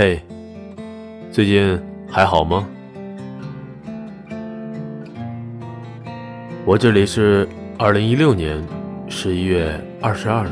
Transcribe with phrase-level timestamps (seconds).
[0.00, 0.18] 嘿，
[1.30, 1.78] 最近
[2.08, 2.66] 还好吗？
[6.64, 7.46] 我这里是
[7.78, 8.66] 二零一六年
[9.10, 10.48] 十一月二十二日，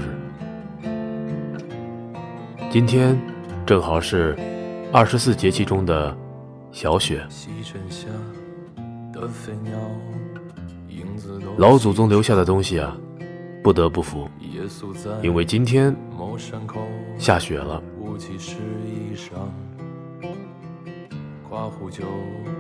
[2.70, 3.18] 今天
[3.64, 4.36] 正好是
[4.92, 6.14] 二十四节气中的
[6.70, 7.26] 小雪。
[11.56, 12.94] 老祖宗留下的东西啊，
[13.64, 14.28] 不得不服，
[15.22, 15.96] 因为今天
[17.16, 17.82] 下雪了。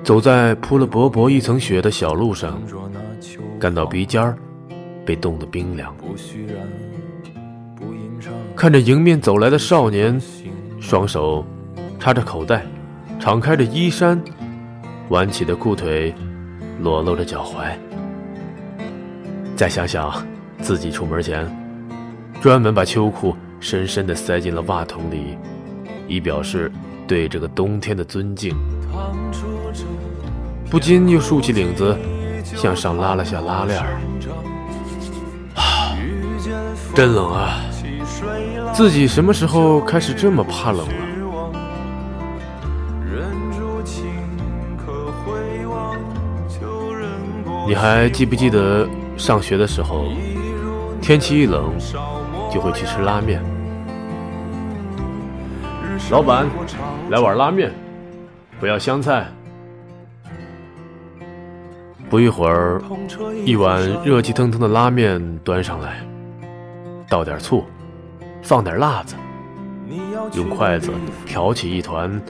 [0.02, 2.60] 走在铺了薄薄一层雪的小路上，
[3.58, 4.36] 感到鼻尖儿
[5.04, 5.94] 被冻得冰凉。
[8.56, 10.20] 看着迎面走来的少年，
[10.80, 11.44] 双手
[11.98, 12.64] 插着口袋，
[13.20, 14.20] 敞开着衣衫，
[15.08, 16.14] 挽起的裤腿
[16.80, 17.76] 裸露着脚踝。
[19.54, 20.26] 再想想
[20.60, 21.46] 自己出门前，
[22.40, 25.36] 专门把秋裤深深地塞进了袜筒里，
[26.06, 26.70] 以表示
[27.06, 28.56] 对这个冬天的尊敬。
[30.70, 31.96] 不禁又竖起领子，
[32.44, 34.00] 向上拉了下拉链儿。
[35.54, 35.96] 啊，
[36.94, 37.60] 真冷啊！
[38.74, 40.94] 自己什么时候开始这么怕冷了？
[47.66, 50.06] 你还记不记得上学的时候，
[51.08, 51.72] 天气一冷
[52.52, 53.42] 就会去吃拉面？
[56.10, 56.46] 老板，
[57.08, 57.72] 来碗拉面，
[58.60, 59.26] 不要香菜。
[62.10, 62.82] 不一会儿，
[63.42, 66.06] 一碗热气腾腾的拉面端上来，
[67.08, 67.64] 倒点醋，
[68.42, 69.14] 放点辣子，
[70.34, 70.92] 用筷子
[71.24, 72.20] 挑起一团，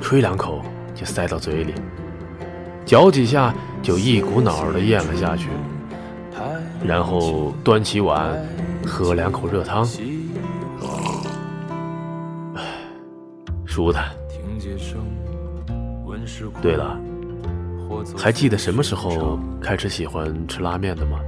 [0.00, 0.62] 吹两口
[0.94, 1.74] 就塞到嘴里，
[2.86, 3.52] 嚼几下
[3.82, 5.50] 就一股脑的咽了下去，
[6.86, 8.36] 然后端起碗
[8.86, 9.86] 喝两口热汤，
[13.64, 14.10] 舒坦。
[16.60, 16.98] 对了。
[18.16, 21.18] 还记得什么时候开始喜欢吃拉面的吗？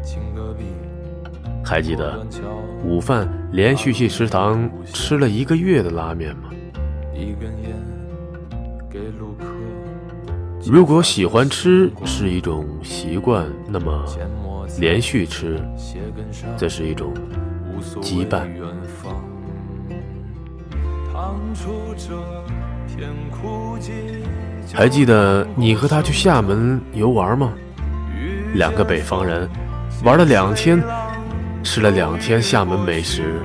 [1.65, 2.25] 还记得
[2.85, 6.51] 午饭连续去食堂吃了一个月的拉面吗？
[10.65, 14.05] 如果喜欢吃是一种习惯，那么
[14.79, 15.61] 连续吃
[16.57, 17.13] 则是一种
[18.01, 18.43] 羁绊。
[24.73, 27.53] 还记得你和他去厦门游玩吗？
[28.55, 29.49] 两个北方人
[30.05, 30.83] 玩了两天，
[31.63, 33.41] 吃了两天厦门美食，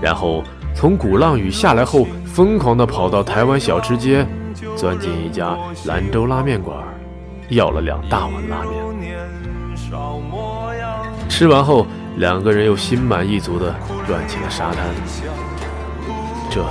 [0.00, 0.42] 然后
[0.74, 4.26] 从鼓浪屿下来后，疯狂地跑到台湾小吃街，
[4.76, 5.56] 钻进一家
[5.86, 6.76] 兰州拉面馆，
[7.48, 8.84] 要了两大碗拉面。
[11.28, 11.86] 吃完后，
[12.16, 13.74] 两个人又心满意足地
[14.06, 14.86] 转起了沙滩。
[16.50, 16.64] 这。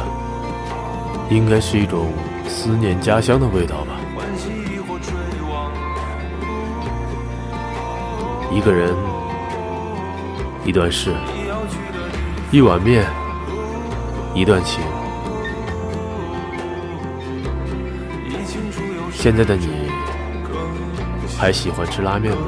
[1.30, 2.12] 应该是一种
[2.48, 3.94] 思念家乡的味道吧。
[8.52, 8.94] 一个人，
[10.64, 11.16] 一段事，
[12.52, 13.08] 一碗面，
[14.36, 14.84] 一段情。
[19.12, 19.90] 现在的你，
[21.40, 22.48] 还喜欢吃拉面吗？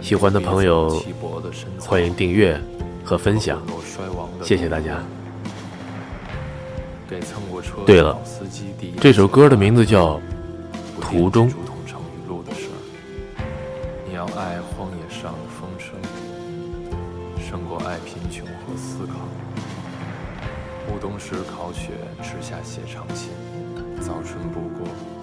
[0.00, 1.02] 喜欢的朋友，
[1.78, 2.60] 欢迎订阅
[3.04, 3.62] 和分享，
[4.42, 5.00] 谢谢大家。
[7.86, 8.18] 对了，
[9.00, 10.16] 这首歌的名字叫
[11.00, 11.48] 《途中》。
[14.08, 15.94] 你要爱荒野上的风声，
[17.38, 19.14] 胜过爱贫穷和思考。
[20.88, 21.92] 暮冬时烤雪，
[22.22, 23.30] 吃下写长信，
[24.00, 25.19] 早春不过。